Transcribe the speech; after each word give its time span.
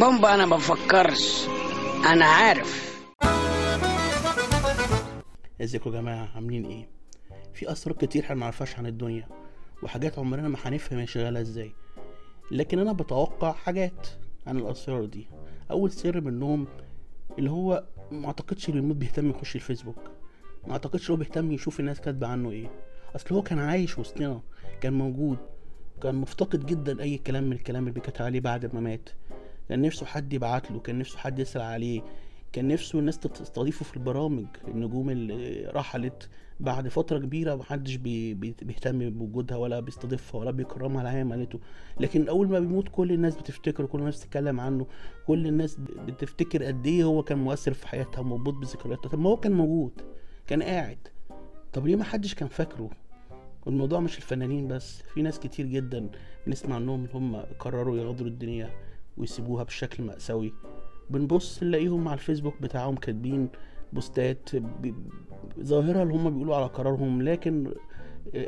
بومبا 0.00 0.34
أنا 0.34 0.46
بفكرش. 0.46 1.46
أنا 2.06 2.24
عارف. 2.24 2.92
ازيكم 5.62 5.90
يا 5.94 6.00
جماعة 6.00 6.28
عاملين 6.34 6.64
إيه؟ 6.66 6.88
في 7.54 7.72
اسرار 7.72 7.96
كتير 7.96 8.24
إحنا 8.24 8.36
معرفهاش 8.36 8.78
عن 8.78 8.86
الدنيا 8.86 9.28
وحاجات 9.82 10.18
عمرنا 10.18 10.48
ما 10.48 10.56
هنفهم 10.64 10.98
هي 10.98 11.06
شغالة 11.06 11.40
إزاي. 11.40 11.72
لكن 12.50 12.78
أنا 12.78 12.92
بتوقع 12.92 13.52
حاجات 13.52 14.06
عن 14.46 14.56
الأسرار 14.58 15.04
دي. 15.04 15.26
أول 15.70 15.90
سر 15.92 16.20
منهم 16.20 16.66
اللي 17.38 17.50
هو 17.50 17.84
ما 18.10 18.26
أعتقدش 18.26 18.68
الموت 18.68 18.96
بيهتم 18.96 19.30
يخش 19.30 19.56
الفيسبوك. 19.56 20.10
ما 20.66 20.72
أعتقدش 20.72 21.10
هو 21.10 21.16
بيهتم 21.16 21.52
يشوف 21.52 21.80
الناس 21.80 22.00
كاتبة 22.00 22.26
عنه 22.26 22.50
إيه. 22.50 22.70
أصل 23.16 23.34
هو 23.34 23.42
كان 23.42 23.58
عايش 23.58 23.98
وسطنا 23.98 24.40
كان 24.80 24.92
موجود 24.92 25.38
كان 26.02 26.14
مفتقد 26.14 26.66
جدا 26.66 27.02
أي 27.02 27.18
كلام 27.18 27.44
من 27.44 27.52
الكلام 27.52 27.82
اللي 27.82 27.94
بيتكتب 27.94 28.24
عليه 28.24 28.40
بعد 28.40 28.74
ما 28.74 28.80
مات. 28.80 29.08
كان 29.68 29.82
نفسه 29.82 30.06
حد 30.06 30.32
يبعت 30.32 30.70
له 30.70 30.80
كان 30.80 30.98
نفسه 30.98 31.18
حد 31.18 31.38
يسأل 31.38 31.62
عليه 31.62 32.02
كان 32.52 32.68
نفسه 32.68 32.98
الناس 32.98 33.18
تستضيفه 33.18 33.84
في 33.84 33.96
البرامج. 33.96 34.46
النجوم 34.68 35.10
اللي 35.10 35.66
رحلت 35.74 36.28
بعد 36.60 36.88
فترة 36.88 37.18
كبيرة 37.18 37.54
محدش 37.54 37.94
بي 37.94 38.34
بي- 38.34 38.54
بيهتم 38.62 39.10
بوجودها 39.10 39.56
ولا 39.56 39.80
بيستضيفها 39.80 40.40
ولا 40.40 40.50
بيكرمها 40.50 41.00
اللي 41.02 41.12
هي 41.16 41.20
عملته 41.20 41.60
لكن 42.00 42.28
أول 42.28 42.48
ما 42.48 42.60
بيموت 42.60 42.88
كل 42.88 43.12
الناس 43.12 43.36
بتفتكره 43.36 43.86
كل 43.86 43.98
الناس 43.98 44.18
بتتكلم 44.24 44.60
عنه 44.60 44.86
كل 45.26 45.46
الناس 45.46 45.76
بتفتكر 46.06 46.64
قد 46.64 46.86
إيه 46.86 47.04
هو 47.04 47.22
كان 47.22 47.38
مؤثر 47.38 47.72
في 47.72 47.88
حياتها 47.88 48.20
ومربوط 48.20 48.54
بذكرياتها. 48.54 49.08
طب 49.10 49.18
ما 49.18 49.30
هو 49.30 49.36
كان 49.36 49.52
موجود 49.52 50.00
كان 50.46 50.62
قاعد. 50.62 50.98
طب 51.72 51.86
ليه 51.86 51.96
ما 51.96 52.04
حدش 52.04 52.34
كان 52.34 52.48
فاكره؟ 52.48 52.90
الموضوع 53.66 54.00
مش 54.00 54.16
الفنانين 54.18 54.68
بس 54.68 55.02
في 55.14 55.22
ناس 55.22 55.40
كتير 55.40 55.66
جدا 55.66 56.10
بنسمع 56.46 56.74
عنهم 56.76 57.06
هم 57.14 57.36
قرروا 57.36 57.98
يغادروا 57.98 58.28
الدنيا. 58.28 58.70
ويسيبوها 59.16 59.64
بشكل 59.64 60.02
مأساوي. 60.02 60.52
بنبص 61.10 61.62
نلاقيهم 61.62 62.08
على 62.08 62.14
الفيسبوك 62.18 62.62
بتاعهم 62.62 62.96
كاتبين 62.96 63.48
بوستات 63.92 64.50
ظاهرة 65.60 66.02
اللي 66.02 66.14
هم 66.14 66.30
بيقولوا 66.30 66.56
على 66.56 66.66
قرارهم 66.66 67.22
لكن 67.22 67.74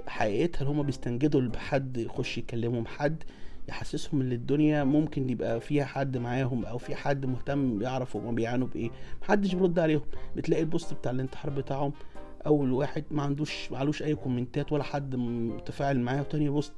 حقيقتها 0.07 0.61
اللي 0.61 0.71
هم 0.73 0.83
بيستنجدوا 0.83 1.41
بحد 1.41 1.97
يخش 1.97 2.39
يكلمهم 2.39 2.87
حد 2.87 3.23
يحسسهم 3.69 4.21
إن 4.21 4.33
الدنيا 4.33 4.85
ممكن 4.85 5.31
يبقى 5.31 5.61
فيها 5.61 5.85
حد 5.85 6.17
معاهم 6.17 6.65
أو 6.65 6.79
في 6.79 6.95
حد 6.95 7.27
مهتم 7.27 7.83
يعرف 7.83 8.17
هما 8.17 8.33
بيعانوا 8.33 8.69
بإيه 8.69 8.91
محدش 9.23 9.55
بيرد 9.55 9.79
عليهم. 9.79 10.03
بتلاقي 10.37 10.63
ال 10.63 10.69
post 10.69 10.95
بتاع 10.95 11.13
الانتحار 11.13 11.51
بتاعهم 11.53 11.93
أول 12.47 12.73
واحد 12.73 13.05
ما 13.11 13.23
عندوش 13.23 13.73
معلوش 13.73 14.03
أي 14.03 14.15
comment 14.15 14.65
ات 14.65 14.73
ولا 14.73 14.83
حد 14.83 15.17
متفاعل 15.17 16.01
معاه. 16.01 16.21
وتاني 16.21 16.49
post 16.49 16.73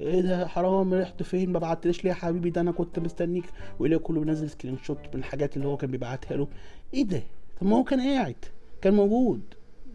إيه 0.00 0.20
ده 0.20 0.46
حرام 0.46 0.94
رحت 0.94 1.22
فين؟ 1.22 1.52
ما 1.52 1.58
بعتليش 1.58 2.04
ليه 2.04 2.10
يا 2.10 2.14
حبيبي؟ 2.14 2.50
ده 2.50 2.60
أنا 2.60 2.72
كنت 2.72 2.98
مستنيك. 2.98 3.44
ويلاقي 3.78 4.02
كله 4.02 4.20
بينزل 4.20 4.50
screenshot 4.50 4.98
من 5.14 5.20
الحاجات 5.20 5.56
اللي 5.56 5.68
هو 5.68 5.76
كان 5.76 5.90
بيبعتها 5.90 6.36
له. 6.36 6.48
إيه 6.94 7.04
ده؟ 7.04 7.22
طب 7.60 7.66
ما 7.66 7.76
هو 7.76 7.84
كان 7.84 8.00
قاعد 8.00 8.36
كان 8.82 8.94
موجود. 8.94 9.40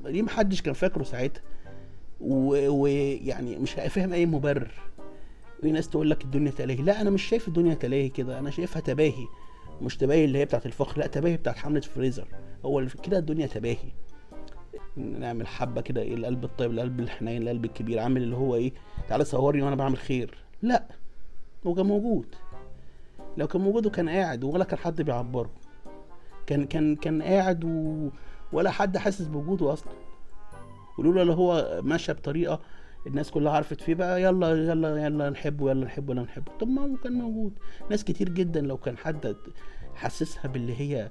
ليه 0.05 0.22
محدش 0.22 0.61
كان 0.61 0.73
فاكره 0.73 1.03
ساعتها؟ 1.03 1.42
ويعني. 2.22 3.28
يعني 3.28 3.58
مش 3.58 3.72
فاهم 3.72 4.14
أي 4.14 4.25
مبرر. 4.25 4.72
في 5.61 5.72
ناس 5.72 5.89
تقول 5.89 6.09
لك 6.09 6.23
الدنيا 6.23 6.52
تلاهي. 6.52 6.81
لا 6.81 7.02
أنا 7.02 7.09
مش 7.09 7.23
شايف 7.23 7.48
الدنيا 7.48 7.73
تلاهي 7.73 8.09
كده. 8.09 8.39
أنا 8.39 8.50
شايفها 8.50 8.80
تباهي. 8.80 9.25
مش 9.81 9.98
تباهي 9.98 10.25
اللي 10.25 10.39
هي 10.39 10.45
بتاعت 10.45 10.66
الفخر 10.66 11.00
لا 11.00 11.08
تباهي 11.08 11.38
بتاعت 11.38 11.58
حملة 11.58 11.81
فريزر. 11.81 12.28
هو 12.66 12.86
كده 13.03 13.17
الدنيا 13.17 13.48
تباهي. 13.48 13.92
نعمل 14.98 15.48
حبة 15.48 15.82
كده 15.82 16.02
إيه 16.02 16.16
القلب 16.16 16.44
الطيب 16.44 16.72
القلب 16.72 17.00
الحنين 17.00 17.42
القلب 17.42 17.66
الكبير 17.66 18.00
عامل 18.00 18.23
اللي 18.23 18.36
هو 18.36 18.56
إيه 18.56 18.73
تعالى 19.10 19.26
صورني 19.26 19.62
وأنا 19.62 19.76
بعمل 19.76 19.98
خير. 19.98 20.38
لا 20.62 20.84
هو 21.68 21.73
كان 21.73 21.86
موجود. 21.86 22.26
لو 23.38 23.48
كان 23.48 23.62
موجود 23.62 23.86
وكان 23.86 24.10
قاعد 24.10 24.44
ولا 24.44 24.64
كان 24.64 24.80
حد 24.80 25.02
بيعبره. 25.02 25.50
كان 26.48 26.66
كان 26.66 26.95
كان 26.95 27.22
قاعد 27.22 27.64
و... 27.64 28.10
ولا 28.54 28.72
حد 28.72 28.98
حاسس 28.98 29.28
بوجوده 29.28 29.73
أصلا. 29.73 29.94
ولولا 30.98 31.22
اللي 31.22 31.34
هو 31.34 31.82
ماشى 31.83 32.14
بطريقة 32.14 32.60
الناس 33.08 33.32
كلها 33.32 33.52
عرفت 33.52 33.82
فيه 33.82 33.95
بقى 33.95 34.22
يلا 34.22 34.50
يلا 34.50 35.06
يلا 35.06 35.30
نحبه 35.30 35.70
يلا 35.70 35.86
نحبه 35.86 36.14
يلا 36.14 36.23
نحبه. 36.23 36.52
طب 36.60 36.67
ما 36.67 36.82
هو 36.82 36.95
كان 37.04 37.14
موجود. 37.14 37.54
ناس 37.89 38.04
كتير 38.04 38.30
جدا 38.30 38.61
لو 38.61 38.77
كان 38.77 38.98
حد 38.98 39.36
حسسها 39.97 40.47
باللي 40.47 40.75
هي 40.80 41.09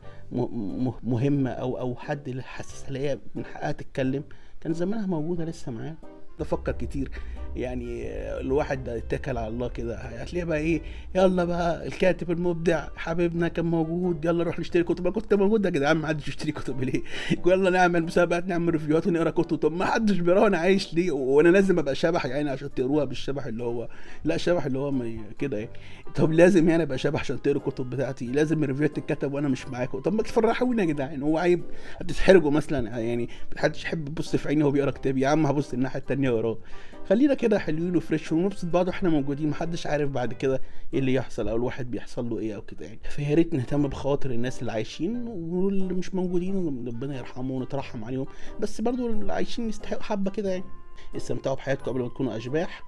مهمة 1.02 1.50
أو 1.50 1.78
أو 1.78 1.96
حد 1.96 2.40
حسسها 2.40 2.88
اللي 2.88 2.98
هي 2.98 3.18
من 3.34 3.44
حقها 3.44 3.72
تتكلم. 3.72 4.24
كان 4.60 4.72
زمانها 4.72 5.06
موجودة 5.06 5.44
لسه 5.44 5.72
معاه 5.72 5.94
بفكر 6.38 6.72
كتير. 6.72 7.10
يعني 7.56 8.06
الواحد 8.40 8.88
اتكل 8.88 9.36
على 9.38 9.48
الله 9.48 9.68
كده. 9.68 9.96
هتلاقيه 9.96 10.44
بقى 10.44 10.58
إيه 10.58 10.80
يلا 11.14 11.44
بقى 11.44 11.86
الكاتب 11.86 12.30
المبدع 12.30 12.88
حبيبنا 12.96 13.48
كان 13.48 13.64
موجود 13.64 14.24
يلا 14.24 14.44
نروح 14.44 14.58
نشتري 14.58 14.82
كتب. 14.82 15.04
ما 15.04 15.10
كنت 15.10 15.34
موجود 15.34 15.64
يا 15.64 15.70
جدعان 15.70 15.96
ما 15.96 16.06
حدش 16.08 16.28
يشتري 16.28 16.52
كتب 16.52 16.82
ليه؟ 16.82 17.02
يلا 17.46 17.70
نعمل 17.70 18.02
مسابقات 18.04 18.46
نعمل 18.46 18.72
ريفيوهات 18.72 19.06
ونقرأ 19.06 19.30
كتب. 19.30 19.56
طب 19.56 19.72
ما 19.72 19.84
حدش 19.84 20.18
بيقرا 20.18 20.46
أنا 20.46 20.58
عايش 20.58 20.94
ليه؟ 20.94 21.10
وأنا 21.12 21.48
لازم 21.48 21.78
أبقى 21.78 21.94
شبح 21.94 22.26
يعني 22.26 22.50
عشان 22.50 22.74
تقروها 22.74 23.04
بالشبح 23.04 23.46
اللي 23.46 23.64
هو 23.64 23.88
لا 24.24 24.36
شبح 24.36 24.64
اللي 24.66 24.78
هو 24.78 24.90
ما- 24.90 25.16
كده 25.38 25.56
يعني. 25.58 25.70
طب 26.14 26.32
لازم 26.32 26.68
يعني 26.68 26.82
أبقى 26.82 26.98
شبح 26.98 27.20
عشان 27.20 27.42
تقروا 27.42 27.62
الكتب 27.66 27.90
بتاعتي. 27.90 28.26
لازم 28.26 28.64
ال 28.64 28.68
review 28.68 28.89
هات 28.89 28.96
تتكتب 28.96 29.32
وأنا 29.32 29.48
مش 29.48 29.68
معاكم. 29.68 29.98
طب 29.98 30.12
ما 30.14 30.22
تفرحونا 30.22 30.82
يا 30.82 30.88
جدعان 30.88 31.22
هو 31.22 31.38
عيب. 31.38 31.62
هتتحرجوا 32.00 32.50
مثلا 32.50 32.98
يعني 32.98 33.28
محدش 33.56 33.84
يحب 33.84 34.08
يبص 34.08 34.36
في 34.36 34.48
عيني 34.48 34.62
وهو 34.62 34.70
بيقرأ 34.72 34.90
كتاب. 34.90 35.18
يا 35.18 35.28
عم 35.28 35.46
هبص 35.46 35.72
الناحية 35.72 35.98
التانية 36.00 36.30
وراه 36.30 36.58
خلينا 37.08 37.34
كده 37.34 37.45
حلوين 37.54 37.96
و 37.96 38.02
fresh 38.02 38.32
ونبسط 38.32 38.64
بعض 38.64 38.88
وإحنا 38.88 39.08
موجودين. 39.10 39.50
محدش 39.50 39.86
عارف 39.86 40.10
بعد 40.10 40.32
كده 40.32 40.60
إيه 40.94 40.98
اللي 40.98 41.14
يحصل 41.14 41.48
أو 41.48 41.56
الواحد 41.56 41.90
بيحصل 41.90 42.30
له 42.30 42.38
إيه 42.38 42.56
أو 42.56 42.62
كده 42.62 42.86
يعني. 42.86 43.00
فيا 43.10 43.34
ريت 43.34 43.54
نهتم 43.54 43.88
بخواطر 43.88 44.30
الناس 44.30 44.60
اللي 44.60 44.72
عايشين 44.72 45.28
واللي 45.28 45.94
مش 45.94 46.14
موجودين 46.14 46.86
ربنا 46.88 47.18
يرحمهم 47.18 47.50
ونترحم 47.50 48.04
عليهم. 48.04 48.26
بس 48.60 48.80
برضو 48.80 49.06
اللي 49.06 49.32
عايشين 49.32 49.68
يستحقوا 49.68 50.02
حبة 50.02 50.30
كده 50.30 50.50
يعني. 50.50 50.64
استمتعوا 51.16 51.56
بحياتكم 51.56 51.90
قبل 51.90 52.00
ما 52.00 52.08
تكونوا 52.08 52.36
أشباح 52.36 52.82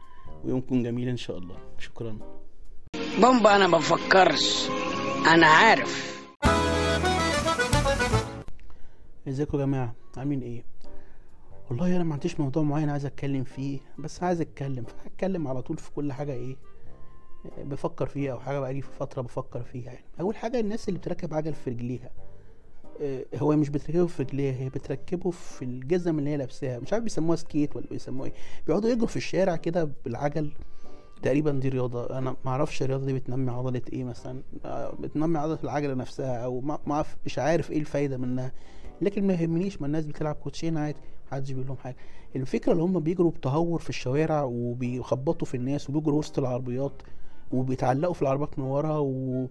ويومكم 0.45 0.83
جميل 0.83 1.09
إن 1.09 1.17
شاء 1.17 1.39
الله. 1.39 1.57
شكرا. 1.79 2.19
بومبا 3.21 3.57
أنا 3.57 3.69
بفكرش. 3.69 4.69
أنا 5.27 5.47
عارف. 5.47 6.19
إزيكم 9.29 9.59
يا 9.61 9.65
جماعة؟ 9.65 9.95
عاملين 10.17 10.43
إيه؟ 10.43 10.65
والله 11.71 11.97
أنا 11.97 12.05
ما 12.05 12.13
عنديش 12.13 12.41
موضوع 12.41 12.63
معين 12.63 12.91
عايز 12.91 13.07
أتكلم 13.07 13.45
فيه 13.45 13.79
بس 13.99 14.23
عايز 14.23 14.41
أتكلم 14.41 14.85
فهتكلم 14.85 15.49
على 15.49 15.63
طول 15.63 15.77
في 15.79 15.91
كل 15.91 16.13
حاجة 16.13 16.33
إيه 16.33 16.57
بفكر 17.59 18.07
فيها 18.07 18.33
أو 18.33 18.41
حاجة 18.41 18.59
بقالي 18.61 18.83
في 18.83 18.91
فترة 19.01 19.23
بفكر 19.23 19.63
فيها 19.63 19.93
يعني. 19.93 20.05
أول 20.21 20.37
حاجة 20.37 20.61
الناس 20.61 20.89
اللي 20.89 20.99
بتركب 20.99 21.35
عجل 21.35 21.55
في 21.55 21.71
رجليها 21.71 22.11
آه، 23.01 23.25
هو 23.35 23.57
مش 23.57 23.69
بتركبه 23.69 24.07
في 24.07 24.23
رجليها 24.23 24.53
هي 24.55 24.69
بتركبه 24.69 25.31
في 25.31 25.65
الجزم 25.65 26.19
اللي 26.19 26.31
هي 26.31 26.37
لابساها. 26.37 26.79
مش 26.79 26.93
عارف 26.93 27.05
بيسموها 27.05 27.37
سكيت 27.37 27.77
ولا 27.77 27.87
بيسموها 27.91 28.29
إيه. 28.29 28.35
بيقعدوا 28.67 28.91
يجروا 28.91 29.07
في 29.07 29.17
الشارع 29.17 29.57
كده 29.57 29.91
بالعجل 30.05 30.51
تقريبا 31.23 31.51
دي 31.51 31.69
رياضة. 31.69 32.19
أنا 32.19 32.37
ما 32.45 32.51
أعرفش 32.51 32.83
الرياضة 32.83 33.07
دي 33.07 33.13
بتنمي 33.13 33.51
عضلة 33.51 33.83
إيه 33.93 34.05
مثلا 34.05 34.43
آه، 34.65 34.95
بتنمي 35.01 35.39
عضلة 35.39 35.59
العجلة 35.65 35.95
نفسها 35.95 36.37
أو 36.45 36.61
ما 36.61 37.05
مش 37.27 37.39
عارف 37.39 37.71
إيه 37.71 37.79
الفايدة 37.79 38.17
منها. 38.17 38.53
لكن 39.03 39.27
ما 39.27 39.33
يهمنيش 39.35 39.81
ما 39.81 39.87
الناس 39.87 40.07
بتلعب 40.07 40.35
كوتشين 40.35 40.77
عادي 40.77 40.99
محدش 41.33 41.51
بيقول 41.51 41.67
لهم 41.67 41.77
حاجة. 41.77 41.97
الفكرة 42.37 42.73
اللي 42.73 42.83
هم 42.83 43.01
بيجروا 43.01 43.31
بتهور 43.31 43.79
في 43.81 43.89
الشوارع 43.91 44.43
وبيخبطوا 44.43 45.47
في 45.47 45.57
الناس 45.57 45.91
وبيجروا 45.91 46.19
وسط 46.19 46.39
العربيات 46.39 47.03
وبيتعلقوا 47.53 48.15
في 48.15 48.23
العربيات 48.23 48.59
من 48.59 48.65
ورا 48.65 48.99
و... 48.99 49.47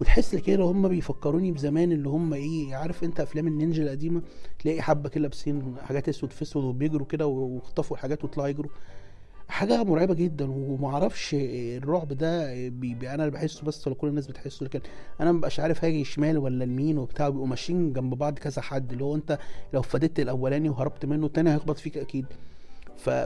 وتحس 0.00 0.34
كده 0.36 0.64
هم 0.64 0.88
بيفكروني 0.88 1.52
بزمان 1.52 1.92
اللي 1.92 2.08
هم 2.08 2.34
إيه 2.34 2.74
عارف 2.76 3.04
أنت 3.04 3.20
أفلام 3.20 3.46
النينجا 3.46 3.82
القديمة؟ 3.82 4.22
تلاقي 4.58 4.82
حبة 4.82 5.08
كده 5.08 5.22
لابسين 5.22 5.76
حاجات 5.82 6.08
أسود 6.08 6.30
في 6.32 6.42
أسود 6.42 6.64
وبيجروا 6.64 7.06
كده 7.06 7.26
ويخطفوا 7.26 7.96
حاجات 7.96 8.24
ويطلعوا 8.24 8.48
يجروا. 8.48 8.70
حاجة 9.52 9.84
مرعبة 9.84 10.14
جدا 10.14 10.50
ومعرفش 10.50 11.36
الرعب 11.38 12.08
ده 12.08 12.46
بي 12.68 12.94
بي 12.94 13.10
أنا 13.14 13.28
بحسه 13.28 13.64
بس 13.66 13.86
ولا 13.86 13.96
كل 13.96 14.08
الناس 14.08 14.26
بتحسه 14.26 14.64
لكن 14.64 14.80
أنا 15.20 15.32
مبقاش 15.32 15.60
عارف 15.60 15.84
هاجي 15.84 16.04
شمال 16.04 16.38
ولا 16.38 16.64
يمين 16.64 16.98
وبتاع 16.98 17.28
بيبقوا 17.28 17.46
ماشيين 17.46 17.92
جنب 17.92 18.14
بعض 18.14 18.38
كذا 18.38 18.62
حد 18.62 18.92
اللي 18.92 19.04
هو 19.04 19.14
أنت 19.14 19.38
لو 19.74 19.82
فدت 19.82 20.20
الأولاني 20.20 20.68
وهربت 20.68 21.06
منه 21.06 21.26
التاني 21.26 21.50
هيخبط 21.54 21.78
فيك 21.78 21.98
أكيد. 21.98 22.26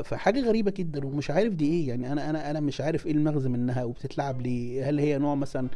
فحاجة 0.04 0.40
غريبة 0.40 0.70
جدا 0.76 1.06
ومش 1.06 1.30
عارف 1.30 1.54
دي 1.54 1.66
إيه 1.68 1.88
يعني 1.88 2.12
أنا 2.12 2.30
أنا 2.30 2.50
أنا 2.50 2.60
مش 2.60 2.80
عارف 2.80 3.06
إيه 3.06 3.12
المغزى 3.12 3.48
منها 3.48 3.84
وبتتلعب 3.84 4.40
ليه. 4.42 4.88
هل 4.88 4.98
هي 4.98 5.18
نوع 5.18 5.34
مثلا 5.34 5.68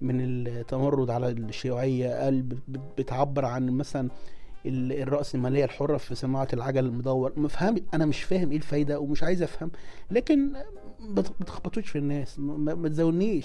من 0.00 0.20
التمرد 0.20 1.10
على 1.10 1.28
الشيوعية؟ 1.28 2.30
بت- 2.30 2.80
بتعبر 2.98 3.44
عن 3.44 3.66
مثلا 3.70 4.08
الرأسمالية 4.66 5.64
الحرة 5.64 5.96
في 5.96 6.14
صناعة 6.14 6.48
العجل 6.52 6.84
المدور. 6.84 7.32
مفهم 7.36 7.76
أنا 7.94 8.06
مش 8.06 8.22
فاهم 8.22 8.50
إيه 8.50 8.56
الفايدة 8.56 9.00
ومش 9.00 9.22
عايز 9.22 9.42
أفهم. 9.42 9.70
لكن 10.10 10.52
ما 11.00 11.22
تخبطوش 11.22 11.88
في 11.88 11.98
الناس. 11.98 12.38
ما, 12.38 12.72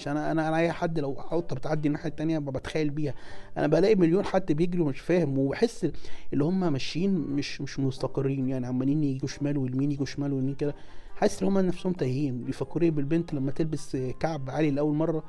أنا 0.07 0.31
أنا 0.31 0.47
أنا 0.47 0.57
أي 0.57 0.71
حد 0.71 0.99
لو 0.99 1.11
قطة 1.11 1.55
بتعدي 1.55 1.87
الناحية 1.87 2.09
التانية 2.09 2.39
بتخيل 2.39 2.89
بيها. 2.89 3.13
أنا 3.57 3.67
بلاقي 3.67 3.95
مليون 3.95 4.25
حد 4.25 4.51
بيجري 4.51 4.81
ومش 4.81 4.99
فاهم 4.99 5.37
وبحس 5.37 5.87
اللي 6.33 6.43
هم 6.43 6.73
ماشيين 6.73 7.11
مش 7.11 7.61
مش 7.61 7.79
مستقرين. 7.79 8.49
يعني 8.49 8.67
عمالين 8.67 9.03
يجوا 9.03 9.27
شمال 9.29 9.57
ويمين 9.57 9.91
يجوا 9.91 10.05
شمال 10.05 10.33
ويمين 10.33 10.55
كده. 10.55 10.75
حاسس 11.15 11.41
إن 11.41 11.47
هم 11.47 11.57
نفسهم 11.59 11.93
تايهين. 11.93 12.43
بيفكروا 12.43 12.83
إيه 12.83 12.91
بالبنت 12.91 13.33
لما 13.33 13.51
تلبس 13.51 13.97
كعب 14.19 14.49
عالي 14.49 14.71
لأول 14.71 14.95
مرة؟ 14.95 15.23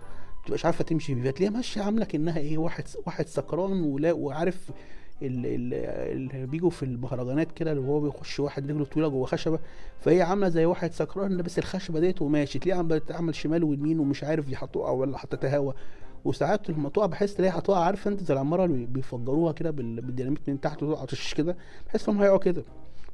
تبقاش 0.47 0.65
عارفة 0.65 0.85
تمشي 0.85 1.15
بيها 1.15 1.31
تلاقيها 1.31 1.57
ماشية 1.57 1.83
عاملة 1.83 2.05
كأنها 2.05 2.39
إيه 2.39 2.59
واحد 2.59 2.85
واحد 3.07 3.27
سكران 3.27 3.83
ولا 3.83 4.13
وعارف 4.13 4.71
اللي 5.27 6.47
بيجوا 6.47 6.71
في 6.71 6.83
المهرجانات 6.83 7.53
كده 7.53 7.73
اللي 7.73 7.83
هو 7.89 8.01
بيخش 8.01 8.41
واحد 8.41 8.71
رجله 8.71 8.85
طويلة 8.85 9.09
جوه 9.09 9.27
خشبة 9.27 9.59
فهي 10.01 10.23
عاملة 10.23 10.49
زي 10.49 10.65
واحد 10.65 10.93
سكران 10.93 11.33
لابس 11.33 11.59
الخشبة 11.59 12.01
ديت 12.01 12.23
وماشي 12.23 12.59
تلاقيها 12.59 12.79
عم 12.79 12.89
بتعمل 12.89 13.35
شمال 13.35 13.65
ويمين 13.65 13.99
ومش 14.01 14.25
عارف 14.25 14.47
دي 14.47 14.55
هتقع 14.57 14.91
ولا 14.91 15.17
هتتهاوى 15.21 15.67
هوا. 15.67 15.73
وساعات 16.25 16.71
لما 16.71 16.89
تقع 16.89 17.07
بحس 17.07 17.35
تلاقيها 17.35 17.59
هتقع 17.59 17.85
عارف 17.85 18.09
أنت 18.09 18.23
زي 18.23 18.35
العمارة 18.35 18.65
اللي 18.65 18.87
بيفجروها 18.87 19.53
كده 19.53 19.71
بال- 19.71 20.01
بالديناميت 20.01 20.49
من 20.49 20.61
تحت 20.61 20.83
وتقع 20.83 21.05
تش 21.05 21.35
كده 21.35 21.57
بحس 21.87 22.09
إنهم 22.09 22.21
هيقعوا 22.23 22.39
كده. 22.39 22.65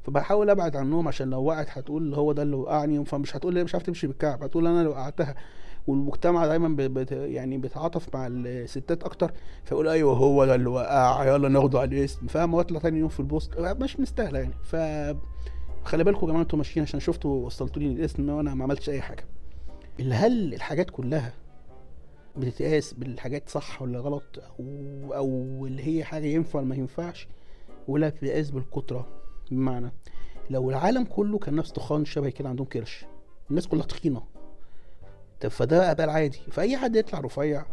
فبحاول 0.05 0.49
أبعد 0.49 0.75
عنهم 0.75 1.07
عشان 1.07 1.29
لو 1.29 1.43
وقعت 1.43 1.67
هتقول 1.69 2.13
هو 2.13 2.31
ده 2.31 2.43
اللي 2.43 2.55
وقعني 2.55 3.05
فمش 3.05 3.35
هتقول 3.35 3.53
لي 3.53 3.63
مش 3.63 3.75
عارف 3.75 3.85
تمشي 3.85 4.07
بالكعب 4.07 4.43
هتقول 4.43 4.67
أنا 4.67 4.79
اللي 4.79 4.89
وقعتها. 4.89 5.35
والمجتمع 5.89 6.45
دايما 6.45 6.75
بت 6.77 7.11
يعني 7.11 7.57
بيتعاطف 7.57 8.15
مع 8.15 8.27
الستات 8.31 9.03
أكتر 9.03 9.31
فيقول 9.63 9.87
أيوه 9.87 10.13
هو 10.17 10.45
ده 10.45 10.55
اللي 10.55 10.69
وقع 10.69 11.25
يلا 11.25 11.49
ناخده 11.49 11.79
على 11.79 11.97
الاسم 11.97 12.27
فاهم؟ 12.27 12.53
واطلع 12.53 12.79
تاني 12.79 12.99
يوم 12.99 13.09
في 13.09 13.19
البوست 13.19 13.59
مش 13.59 13.99
مستاهلة 13.99 14.39
يعني. 14.39 14.53
ف 14.63 14.75
خلي 15.85 16.03
بالكم 16.03 16.21
يا 16.21 16.27
جماعة 16.27 16.41
أنتوا 16.41 16.57
ماشيين 16.57 16.85
عشان 16.85 16.99
شفتوا 16.99 17.45
وصلتوا 17.45 17.81
لي 17.81 17.87
الاسم 17.87 18.29
وأنا 18.29 18.53
ما 18.53 18.63
عملتش 18.63 18.89
أي 18.89 19.01
حاجة. 19.01 19.25
هل 19.99 20.53
الحاجات 20.53 20.89
كلها 20.89 21.33
بتتقاس 22.37 22.93
بالحاجات 22.93 23.49
صح 23.49 23.81
ولا 23.81 23.99
غلط؟ 23.99 24.23
أو 24.59 24.65
أو 25.13 25.65
اللي 25.65 25.87
هي 25.87 26.03
حاجة 26.03 26.25
ينفع 26.25 26.59
ولا 26.59 26.67
ما 26.67 26.75
ينفعش؟ 26.75 27.27
ولا 27.87 28.09
بتتقاس 28.09 28.51
بالقطره 28.51 29.07
بمعنى 29.51 29.91
لو 30.49 30.69
العالم 30.69 31.03
كله 31.03 31.37
كان 31.37 31.55
ناس 31.55 31.73
تخان 31.73 32.05
شبه 32.05 32.29
كده 32.29 32.49
عندهم 32.49 32.67
كرش 32.67 33.05
الناس 33.49 33.67
كلها 33.67 33.85
تخينة. 33.85 34.21
فده 35.47 35.93
بقى 35.93 36.05
العادي 36.05 36.39
فأي 36.51 36.77
حد 36.77 36.95
يطلع 36.95 37.19
رفيع 37.19 37.65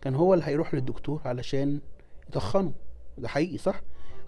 كان 0.00 0.14
هو 0.14 0.34
اللي 0.34 0.44
هيروح 0.44 0.74
للدكتور 0.74 1.20
علشان 1.24 1.80
يتخنه. 2.28 2.72
ده 3.18 3.28
حقيقي 3.28 3.58
صح؟ 3.58 3.80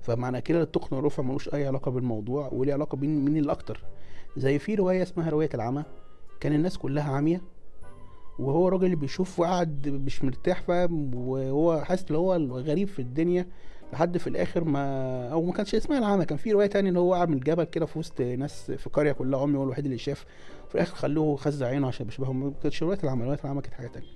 فمعنى 0.02 0.40
كده 0.40 0.62
التخن 0.62 0.96
والرفع 0.96 1.22
ملوش 1.22 1.54
أي 1.54 1.66
علاقة 1.66 1.90
بالموضوع 1.90 2.48
وليه 2.52 2.72
علاقة 2.72 2.96
بين 2.96 3.24
مين 3.24 3.36
الأكتر. 3.36 3.84
زي 4.36 4.58
في 4.58 4.74
رواية 4.74 5.02
اسمها 5.02 5.30
رواية 5.30 5.50
العمى 5.54 5.84
كان 6.40 6.52
الناس 6.52 6.78
كلها 6.78 7.12
عمية 7.12 7.40
وهو 8.38 8.68
راجل 8.68 8.96
بيشوف 8.96 9.40
وقعد 9.40 9.88
مش 9.88 10.24
مرتاح 10.24 10.62
فاهم 10.62 11.14
وهو 11.14 11.80
حاسس 11.84 12.04
إن 12.10 12.16
هو 12.16 12.36
الغريب 12.36 12.88
في 12.88 12.98
الدنيا 13.02 13.46
لحد 13.92 14.18
في 14.18 14.26
الآخر 14.26 14.64
ما 14.64 15.28
أو 15.32 15.42
ما 15.42 15.52
كانش 15.52 15.74
اسمها 15.74 15.98
العمى 15.98 16.24
كان 16.24 16.38
في 16.38 16.52
رواية 16.52 16.66
تانية 16.66 16.90
إن 16.90 16.96
هو 16.96 17.10
وقع 17.10 17.24
من 17.24 17.34
الجبل 17.34 17.64
كده 17.64 17.86
في 17.86 17.98
وسط 17.98 18.20
ناس 18.20 18.70
في 18.70 18.90
قرية 18.90 19.12
كلها 19.12 19.40
عمي 19.40 19.58
هو 19.58 19.62
الوحيد 19.64 19.84
اللي 19.84 19.98
شاف 19.98 20.24
في 20.68 20.74
الآخر 20.74 20.94
خلوه 20.94 21.36
خز 21.36 21.62
عينه 21.62 21.86
عشان 21.86 22.06
بيشبههم 22.06 22.40
ما 22.44 22.52
كانتش 22.62 22.82
رواية 22.82 22.98
العمى 23.04 23.24
رواية 23.24 23.38
العمى 23.44 23.60
كانت 23.62 23.74
حاجة 23.74 23.86
تانية. 23.86 24.06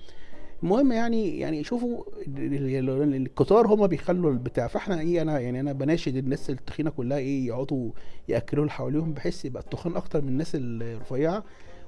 المهم 0.63 0.93
يعني 0.93 1.39
يعني 1.39 1.65
شوفوا 1.65 2.05
ال- 2.27 2.55
ال- 2.79 2.91
ال- 2.91 3.15
الكتار 3.15 3.67
هما 3.67 3.87
بيخلوا 3.87 4.31
البتاع. 4.31 4.67
فإحنا 4.67 5.01
إيه 5.01 5.23
أنا 5.23 5.39
يعني 5.41 5.61
أنا 5.61 5.73
بناشد 5.73 6.17
الناس 6.17 6.51
التخينة 6.51 6.91
كلها 6.91 7.19
إيه 7.19 7.47
يقعدوا 7.47 7.91
يأكلوا 8.29 8.63
اللي 8.63 8.73
حواليهم 8.73 9.13
بحيث 9.13 9.45
يبقى 9.45 9.63
التخان 9.63 9.97
أكتر 9.97 10.23
من 10.23 10.29
الناس 10.29 10.51
الرفيعة 10.55 11.45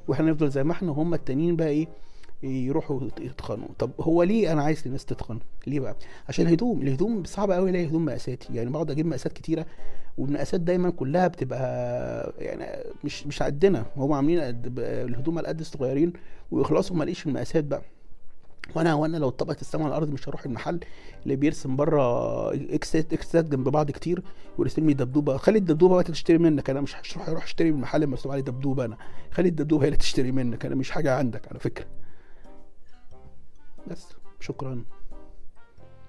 وإحنا 0.08 0.30
نفضل 0.30 0.50
زي 0.50 0.64
ما 0.64 0.72
إحنا 0.72 0.90
وهم 0.90 1.14
التانيين 1.14 1.56
بقى 1.56 1.68
إيه 1.68 1.86
يروحوا 2.42 3.00
يتخنوا. 3.20 3.68
طب 3.78 3.90
هو 4.00 4.22
ليه 4.22 4.52
أنا 4.52 4.62
عايز 4.62 4.82
الناس 4.86 5.04
تتخن؟ 5.04 5.38
ليه 5.66 5.80
بقى؟ 5.80 5.96
عشان 6.28 6.46
الهدوم 6.46 6.82
الهدوم 6.82 7.24
صعب 7.24 7.50
قوي 7.50 7.70
ألاقي 7.70 7.86
هدوم 7.86 8.04
مقاساتي. 8.04 8.54
يعني 8.54 8.70
بقعد 8.70 8.90
أجيب 8.90 9.06
مقاسات 9.06 9.32
كتيرة 9.32 9.66
والمقاسات 10.18 10.60
دايما 10.60 10.90
كلها 10.90 11.28
بتبقى 11.28 12.34
يعني 12.38 12.64
مش 13.04 13.26
مش 13.26 13.42
قدنا 13.42 13.86
هم 13.96 14.12
عاملين 14.12 14.38
الهدوم 14.78 15.38
على 15.38 15.48
قد 15.48 15.60
الصغيرين 15.60 16.12
ويخلصوا 16.50 16.96
ما 16.96 17.02
الاقيش 17.02 17.26
المقاسات 17.26 17.64
بقى. 17.64 17.82
وأنا 18.74 18.94
وأنا 18.94 19.16
لو 19.16 19.28
اتطبقت 19.28 19.60
السما 19.60 19.84
على 19.84 19.90
الأرض 19.90 20.10
مش 20.10 20.28
هروح 20.28 20.44
المحل 20.44 20.80
اللي 21.22 21.36
بيرسم 21.36 21.76
بره 21.76 22.54
إكسات 22.54 23.12
إكسات 23.12 23.44
جنب 23.44 23.68
بعض 23.68 23.90
كتير 23.90 24.22
ويرسم 24.58 24.86
لي 24.86 24.94
دبدوبة. 24.94 25.36
خلي 25.36 25.58
الدبدوبة 25.58 25.94
بقى 25.94 26.04
تشتري 26.04 26.38
منك. 26.38 26.70
أنا 26.70 26.80
مش 26.80 26.96
هروح 27.16 27.28
أروح 27.28 27.44
أشتري 27.44 27.70
من 27.70 27.76
المحل 27.76 28.06
مرسوم 28.06 28.32
عليه 28.32 28.42
دبدوبة 28.42 28.84
أنا. 28.84 28.96
خلي 29.30 29.48
الدبدوبة 29.48 29.84
هي 29.84 29.88
اللي 29.88 29.98
تشتري 29.98 30.32
منك. 30.32 30.66
أنا 30.66 30.74
مش 30.74 30.90
حاجة 30.90 31.14
عندك 31.14 31.48
على 31.48 31.58
فكرة. 31.58 31.86
بس. 33.86 34.08
شكرا. 34.40 34.84